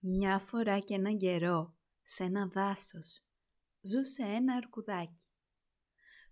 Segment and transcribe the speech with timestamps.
[0.00, 3.22] Μια φορά και έναν καιρό, σε ένα δάσος,
[3.80, 5.20] ζούσε ένα αρκουδάκι.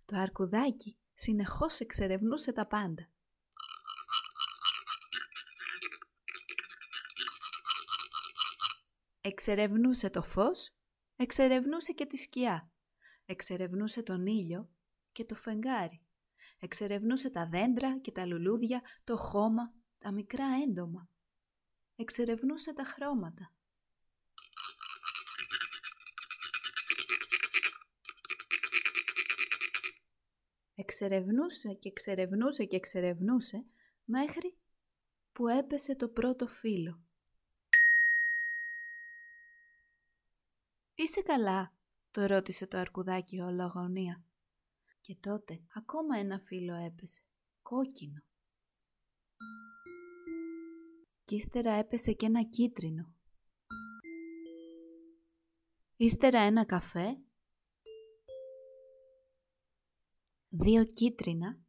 [0.05, 3.09] Το αρκουδάκι συνεχώς εξερευνούσε τα πάντα.
[9.21, 10.69] Εξερευνούσε το φως,
[11.15, 12.71] εξερευνούσε και τη σκιά.
[13.25, 14.69] Εξερευνούσε τον ήλιο
[15.11, 16.01] και το φεγγάρι.
[16.59, 21.09] Εξερευνούσε τα δέντρα και τα λουλούδια, το χώμα, τα μικρά έντομα.
[21.95, 23.51] Εξερευνούσε τα χρώματα.
[30.79, 33.65] Εξερευνούσε και εξερευνούσε και εξερευνούσε
[34.05, 34.57] μέχρι
[35.33, 37.03] που έπεσε το πρώτο φύλλο.
[40.95, 41.73] «Είσαι καλά»
[42.11, 44.23] το ρώτησε το αρκουδάκι όλο αγωνία.
[45.01, 47.21] Και τότε ακόμα ένα φύλλο έπεσε,
[47.61, 48.21] κόκκινο.
[51.25, 53.15] Κι ύστερα έπεσε και ένα κίτρινο.
[55.95, 57.17] Ύστερα ένα καφέ,
[60.49, 61.59] δύο κίτρινα,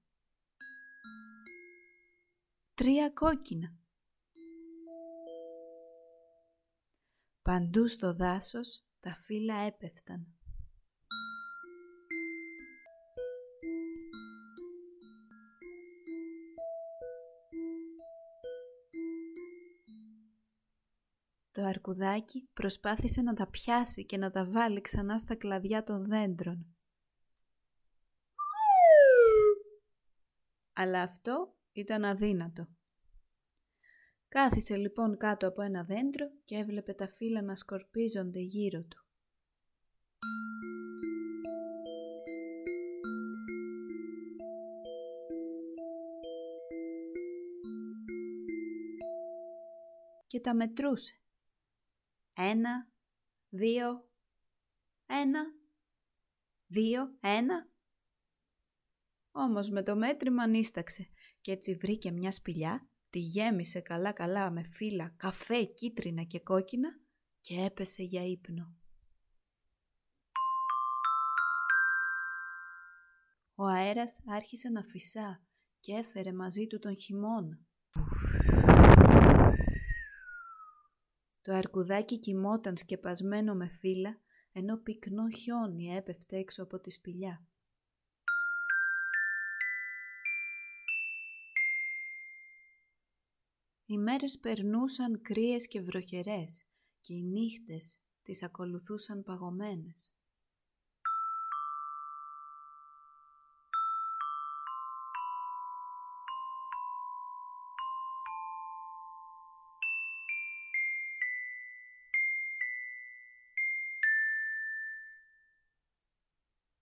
[2.74, 3.76] τρία κόκκινα.
[7.42, 10.26] Παντού στο δάσος τα φύλλα έπεφταν.
[21.50, 26.77] Το αρκουδάκι προσπάθησε να τα πιάσει και να τα βάλει ξανά στα κλαδιά των δέντρων.
[30.80, 32.68] Αλλά αυτό ήταν αδύνατο.
[34.28, 39.04] Κάθισε λοιπόν κάτω από ένα δέντρο και έβλεπε τα φύλλα να σκορπίζονται γύρω του.
[50.26, 51.20] Και τα μετρούσε.
[52.34, 52.88] Ένα,
[53.48, 54.08] δύο,
[55.06, 55.44] ένα,
[56.66, 57.68] δύο, ένα.
[59.40, 61.08] Όμως με το μέτρημα νίσταξε
[61.40, 66.88] και έτσι βρήκε μια σπηλιά, τη γέμισε καλά-καλά με φύλλα καφέ, κίτρινα και κόκκινα
[67.40, 68.74] και έπεσε για ύπνο.
[73.54, 75.42] Ο αέρας άρχισε να φυσά
[75.80, 77.58] και έφερε μαζί του τον χειμώνα.
[81.42, 84.20] Το αρκουδάκι κοιμόταν σκεπασμένο με φύλλα,
[84.52, 87.42] ενώ πυκνό χιόνι έπεφτε έξω από τη σπηλιά.
[93.90, 96.66] Οι μέρες περνούσαν κρύες και βροχερές
[97.00, 100.12] και οι νύχτες τις ακολουθούσαν παγωμένες.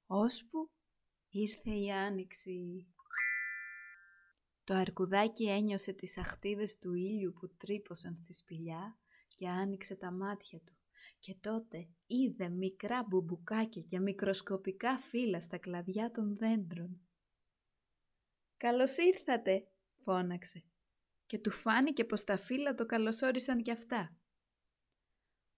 [0.07, 0.71] ώσπου
[1.29, 2.87] ήρθε η άνοιξη.
[4.67, 8.99] Το αρκουδάκι ένιωσε τις αχτίδες του ήλιου που τρύπωσαν στη σπηλιά
[9.37, 10.77] και άνοιξε τα μάτια του.
[11.19, 17.01] Και τότε είδε μικρά μπουμπουκάκια και μικροσκοπικά φύλλα στα κλαδιά των δέντρων.
[18.57, 19.69] «Καλώς ήρθατε»,
[20.03, 20.65] φώναξε.
[21.27, 24.17] Και του φάνηκε πως τα φύλλα το καλωσόρισαν κι αυτά.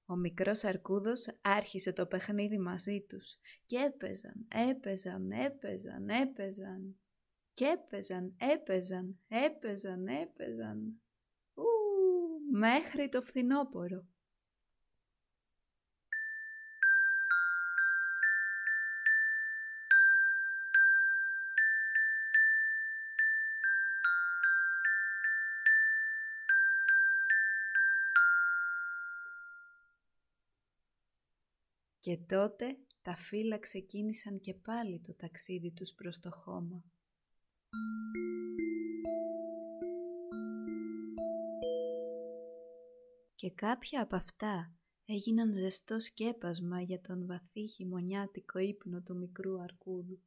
[0.06, 6.98] Ο μικρός αρκούδος άρχισε το παιχνίδι μαζί τους και έπαιζαν, έπαιζαν, έπαιζαν, έπαιζαν
[7.58, 11.00] και έπαιζαν, έπαιζαν, έπαιζαν, έπαιζαν.
[11.54, 11.64] Ου,
[12.52, 14.06] μέχρι το φθινόπωρο.
[32.00, 36.84] Και τότε τα φύλλα ξεκίνησαν και πάλι το ταξίδι τους προς το χώμα.
[43.35, 44.73] Και κάποια από αυτά
[45.05, 50.20] έγιναν ζεστό σκέπασμα για τον βαθύ χειμωνιάτικο ύπνο του μικρού αρκούδου.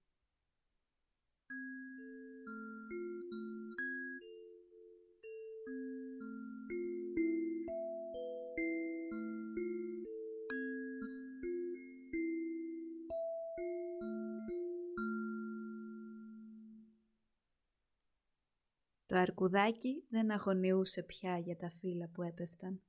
[19.12, 22.82] Το αρκουδάκι δεν αγωνιούσε πια για τα φύλλα που έπεφταν,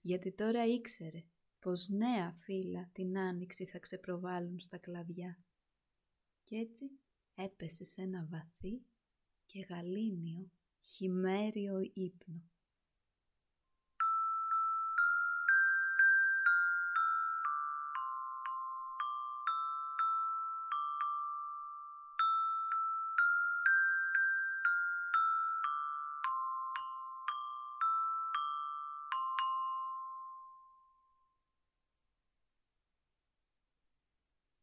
[0.00, 1.24] γιατί τώρα ήξερε
[1.60, 5.38] πως νέα φύλλα την άνοιξη θα ξεπροβάλλουν στα κλαδιά.
[6.44, 6.90] Κι έτσι
[7.34, 8.82] έπεσε σε ένα βαθύ
[9.46, 10.50] και γαλήνιο
[10.80, 12.42] χειμέριο ύπνο.